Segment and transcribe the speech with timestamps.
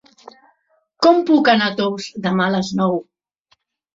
[1.07, 2.97] Com puc anar a Tous demà a les nou?